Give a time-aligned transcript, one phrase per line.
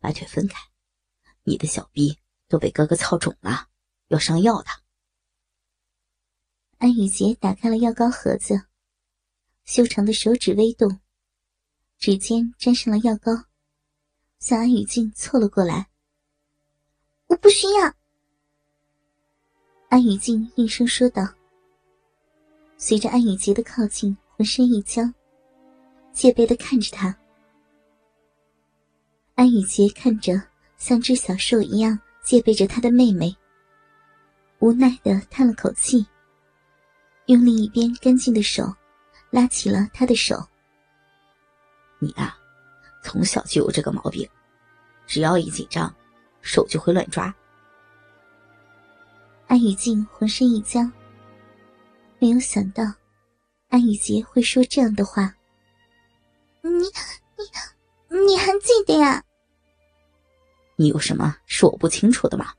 [0.00, 0.58] 把腿分开，
[1.44, 2.18] 你的小臂
[2.48, 3.68] 都被哥哥操肿了，
[4.08, 4.68] 要上药的。
[6.78, 8.62] 安雨洁打开了药膏盒子，
[9.64, 10.98] 修长的手指微动，
[11.98, 13.44] 指尖沾上了药膏，
[14.38, 15.90] 向安雨静凑了过来。
[17.26, 17.94] 我不需要。
[19.90, 21.22] 安雨静应声说道。
[22.78, 25.14] 随着安雨洁的靠近，浑身一僵，
[26.14, 27.14] 戒备的看着他。
[29.40, 30.34] 安雨洁看着
[30.76, 33.34] 像只小兽一样戒备着他的妹妹，
[34.58, 36.06] 无奈的叹了口气。
[37.24, 38.70] 用另一边干净的手
[39.30, 40.46] 拉起了她的手。
[41.98, 42.36] 你啊，
[43.02, 44.28] 从小就有这个毛病，
[45.06, 45.90] 只要一紧张，
[46.42, 47.34] 手就会乱抓。
[49.46, 50.92] 安雨静浑身一僵，
[52.18, 52.84] 没有想到
[53.70, 55.34] 安雨洁会说这样的话。
[56.60, 59.24] 你你你还记得呀？
[60.80, 62.54] 你有什么是我不清楚的吗？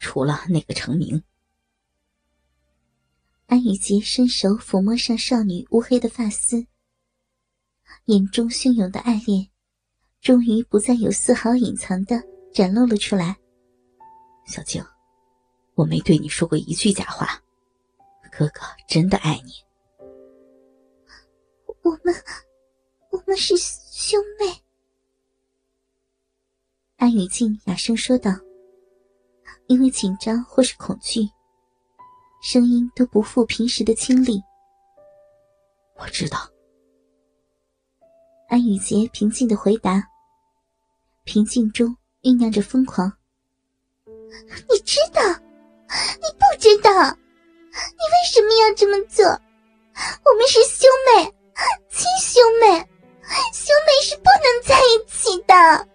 [0.00, 1.22] 除了那个成名。
[3.46, 6.66] 安雨洁伸手抚摸上少女乌黑的发丝，
[8.06, 9.48] 眼中汹涌的爱恋，
[10.20, 12.20] 终于不再有丝毫隐藏的
[12.52, 13.36] 展露了出来。
[14.44, 14.84] 小静，
[15.76, 17.40] 我没对你说过一句假话，
[18.36, 19.52] 哥哥真的爱你。
[21.84, 22.12] 我们，
[23.12, 23.56] 我们是
[27.08, 28.30] 安雨静哑声说道，
[29.66, 31.26] 因为紧张或是恐惧。
[32.42, 34.38] 声音都不复平时的清丽。
[35.96, 36.38] 我知道。
[38.50, 40.06] 安雨洁平静的回答，
[41.24, 43.10] 平静中酝酿着疯狂。
[44.68, 45.22] 你知道？
[45.30, 46.90] 你不知道？
[46.92, 49.24] 你为什么要这么做？
[49.24, 51.24] 我们是兄妹，
[51.88, 52.78] 亲兄妹，
[53.54, 55.88] 兄妹是不能在一起的。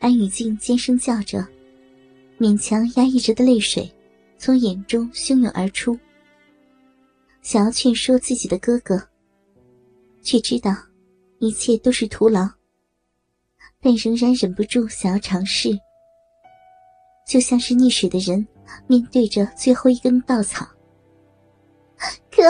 [0.00, 1.46] 安雨静尖声叫着。
[2.38, 3.88] 勉强压抑着的泪水，
[4.38, 5.96] 从眼中汹涌而出。
[7.42, 9.00] 想要劝说自己的哥哥，
[10.22, 10.74] 却知道
[11.38, 12.48] 一切都是徒劳。
[13.82, 15.68] 但仍然忍不住想要尝试，
[17.26, 18.46] 就像是溺水的人
[18.86, 20.66] 面对着最后一根稻草。
[22.34, 22.42] 哥，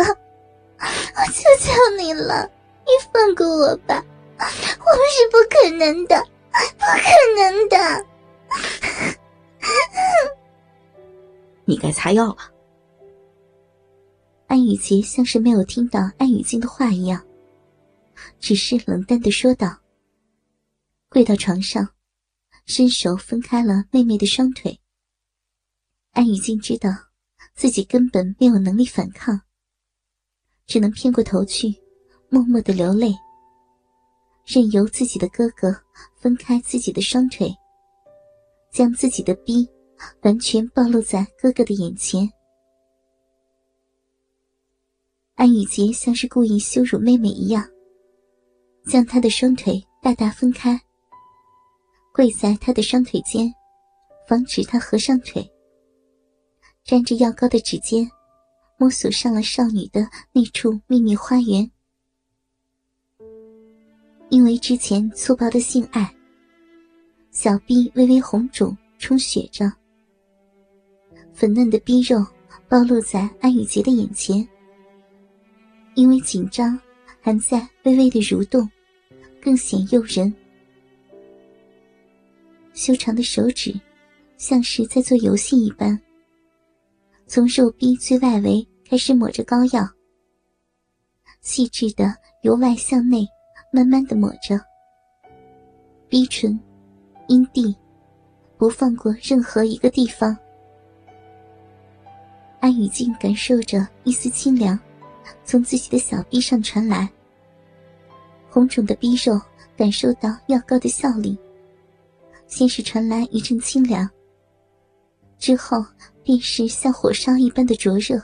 [0.78, 2.48] 我求求你了，
[2.84, 4.04] 你放过我吧！
[4.38, 7.76] 我们是不可能的，不可能的。
[11.64, 12.38] 你该擦药了。
[14.46, 17.24] 安雨洁像是没有听到安雨静的话一样，
[18.40, 19.78] 只是冷淡的说道
[21.08, 21.88] ：“跪到床上，
[22.66, 24.80] 伸手分开了妹妹的双腿。”
[26.12, 26.90] 安雨静知道
[27.54, 29.40] 自己根本没有能力反抗，
[30.66, 31.72] 只能偏过头去，
[32.28, 33.14] 默默的流泪，
[34.52, 35.72] 任由自己的哥哥
[36.16, 37.54] 分开自己的双腿，
[38.72, 39.68] 将自己的逼。
[40.22, 42.26] 完全暴露在哥哥的眼前。
[45.34, 47.62] 安雨洁像是故意羞辱妹妹一样，
[48.86, 50.80] 将她的双腿大大分开，
[52.14, 53.52] 跪在她的双腿间，
[54.26, 55.46] 防止她合上腿。
[56.82, 58.10] 沾着药膏的指尖，
[58.78, 61.70] 摸索上了少女的那处秘密花园。
[64.30, 66.08] 因为之前粗暴的性爱，
[67.32, 69.70] 小臂微微红肿，充血着。
[71.32, 72.24] 粉嫩的逼肉
[72.68, 74.46] 暴露在安雨洁的眼前，
[75.94, 76.78] 因为紧张，
[77.20, 78.70] 还在微微的蠕动，
[79.42, 80.32] 更显诱人。
[82.72, 83.74] 修长的手指，
[84.36, 86.00] 像是在做游戏一般，
[87.26, 89.88] 从肉壁最外围开始抹着膏药，
[91.40, 93.26] 细致的由外向内，
[93.70, 94.60] 慢慢的抹着。
[96.08, 96.58] 逼唇、
[97.28, 97.76] 阴蒂，
[98.56, 100.36] 不放过任何一个地方。
[102.58, 104.78] 安雨静感受着一丝清凉，
[105.44, 107.08] 从自己的小臂上传来。
[108.50, 109.40] 红肿的逼肉
[109.76, 111.38] 感受到药膏的效力，
[112.48, 114.10] 先是传来一阵清凉，
[115.38, 115.82] 之后
[116.24, 118.20] 便是像火烧一般的灼热，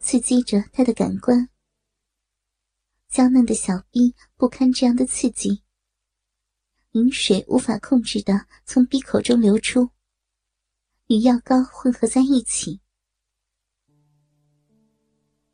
[0.00, 1.46] 刺激着他的感官。
[3.16, 5.62] 娇嫩的小臂不堪这样的刺激，
[6.90, 9.88] 饮水无法控制的从鼻口中流出，
[11.06, 12.78] 与药膏混合在一起。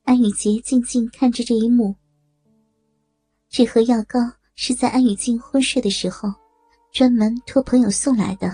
[0.02, 1.94] 安雨洁静静看着这一幕。
[3.48, 4.18] 这盒药膏
[4.56, 6.34] 是在安雨静昏睡的时候，
[6.90, 8.52] 专门托朋友送来的，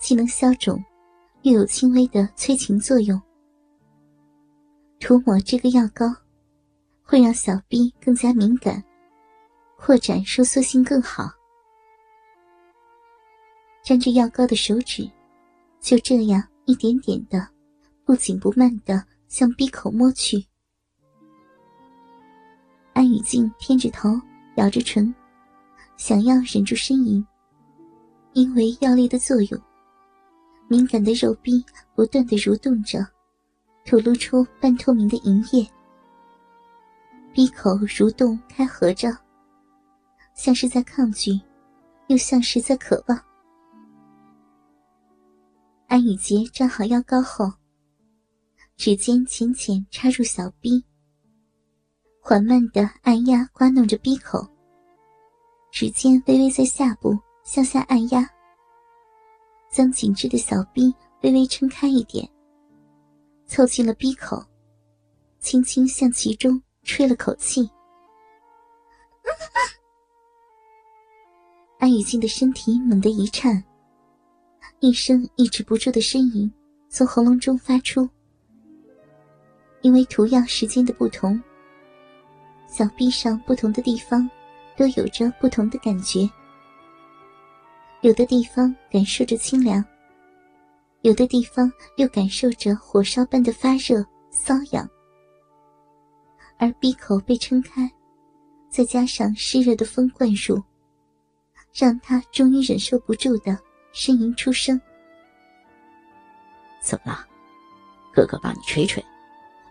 [0.00, 0.82] 既能消肿，
[1.42, 3.20] 又有轻微的催情作用。
[4.98, 6.06] 涂抹这个药膏，
[7.12, 8.82] 会让小臂更加敏感，
[9.76, 11.30] 扩展收缩性更好。
[13.84, 15.06] 沾着药膏的手指，
[15.78, 17.46] 就这样一点点的，
[18.06, 20.42] 不紧不慢的向鼻口摸去。
[22.94, 24.18] 安雨静偏着头，
[24.56, 25.14] 咬着唇，
[25.98, 27.22] 想要忍住呻吟，
[28.32, 29.62] 因为药力的作用，
[30.66, 31.62] 敏感的肉壁
[31.94, 33.06] 不断的蠕动着，
[33.84, 35.70] 吐露出半透明的银液。
[37.34, 39.08] 鼻口蠕动开合着，
[40.34, 41.40] 像是在抗拒，
[42.08, 43.18] 又像是在渴望。
[45.88, 47.50] 安雨洁站好药膏后，
[48.76, 50.84] 指尖浅浅插入小臂，
[52.20, 54.46] 缓慢的按压刮弄着鼻口，
[55.70, 58.28] 指尖微微在下部向下按压，
[59.70, 62.28] 将紧致的小臂微微撑开一点，
[63.46, 64.44] 凑近了鼻口，
[65.40, 66.62] 轻轻向其中。
[66.84, 67.70] 吹了口气，
[71.78, 73.62] 安雨静的身体猛地一颤，
[74.80, 76.52] 一声抑制不住的呻吟
[76.88, 78.08] 从喉咙中发出。
[79.80, 81.40] 因为涂药时间的不同，
[82.68, 84.28] 小臂上不同的地方
[84.76, 86.28] 都有着不同的感觉，
[88.02, 89.84] 有的地方感受着清凉，
[91.00, 94.88] 有的地方又感受着火烧般的发热瘙痒。
[96.62, 97.90] 而鼻口被撑开，
[98.70, 100.62] 再加上湿热的风灌入，
[101.74, 103.58] 让他终于忍受不住的
[103.92, 104.80] 呻吟出声。
[106.80, 107.26] 怎么了？
[108.14, 109.04] 哥哥帮你吹吹，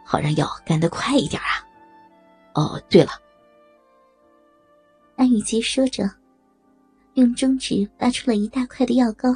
[0.03, 1.65] 好让药干得快一点啊！
[2.55, 3.11] 哦，对了，
[5.15, 6.03] 安雨洁说着，
[7.13, 9.33] 用中指挖出了一大块的药膏，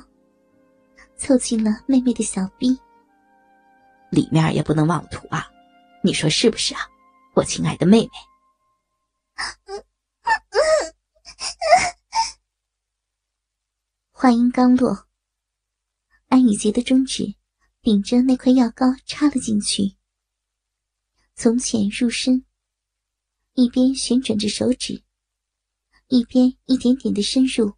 [1.15, 2.77] 凑近了妹妹的小臂。
[4.09, 5.47] 里面也不能忘了涂啊，
[6.03, 6.81] 你说是不是啊？
[7.35, 8.09] 我亲爱的妹妹，
[14.11, 15.09] 话音刚落，
[16.27, 17.35] 安雨洁的中指
[17.81, 19.97] 顶着那块药膏插了进去，
[21.35, 22.45] 从浅入深，
[23.55, 25.03] 一边旋转着手指，
[26.07, 27.73] 一边一点点的深入，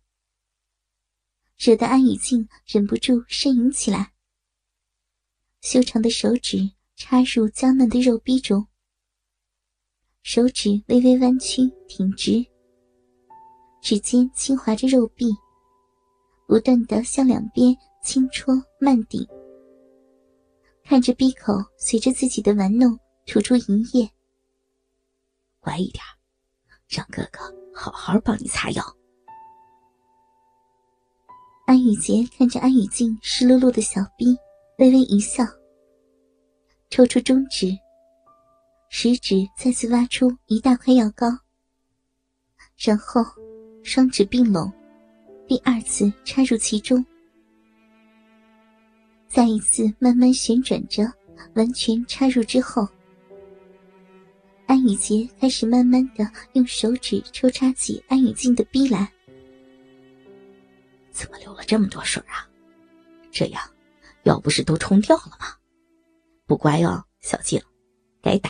[1.58, 4.14] 惹得安雨静忍不住呻吟起来。
[5.62, 8.68] 修长的手指插入娇嫩的肉壁中。
[10.28, 12.46] 手指微微弯曲挺直，
[13.82, 15.26] 指尖轻划着肉壁，
[16.46, 19.26] 不断的向两边轻戳慢顶，
[20.84, 24.12] 看着闭口随着自己的玩弄吐出银液。
[25.62, 26.04] 乖一点，
[26.90, 27.40] 让哥哥
[27.74, 28.84] 好好帮你擦药。
[31.68, 34.38] 安雨洁看着安雨静湿漉漉的小臂，
[34.80, 35.46] 微微一笑，
[36.90, 37.68] 抽出中指。
[38.90, 41.28] 食指再次挖出一大块药膏，
[42.78, 43.24] 然后
[43.84, 44.72] 双指并拢，
[45.48, 47.06] 第二次插入其中，
[49.28, 51.04] 再一次慢慢旋转着，
[51.56, 52.88] 完全插入之后，
[54.66, 59.12] 安雨洁开始慢慢的用手指抽插起安雨静的逼来。
[61.12, 62.48] 怎么流了这么多水啊？
[63.32, 63.62] 这样
[64.24, 65.56] 药不是都冲掉了吗？
[66.46, 67.62] 不乖哦，小静，
[68.22, 68.50] 该打。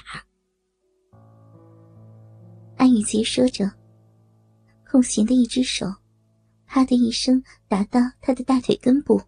[2.77, 3.69] 安雨洁说着，
[4.89, 5.88] 空闲的一只手，
[6.67, 9.19] 啪的一声打到他的大腿根部，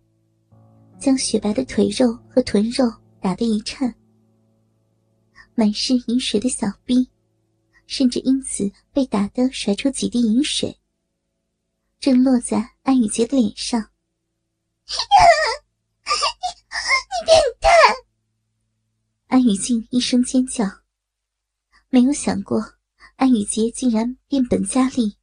[0.99, 2.85] 将雪白的腿肉和臀肉
[3.19, 3.93] 打得一颤。
[5.55, 7.09] 满是银水的小臂，
[7.87, 10.79] 甚至因此被打得甩出几滴银水，
[11.99, 13.81] 正落在安雨洁的脸上。
[14.85, 14.95] 你
[17.09, 17.69] 你变态！
[19.27, 20.65] 安雨静一声尖叫，
[21.89, 22.78] 没有想过。
[23.15, 25.15] 安雨洁竟然变本加厉，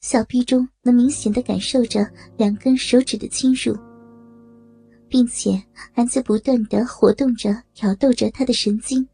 [0.00, 3.76] 小臂中能明显的感受着两根手指的侵入，
[5.08, 5.62] 并且
[5.92, 9.06] 还在不断的活动着、挑逗着他的神经。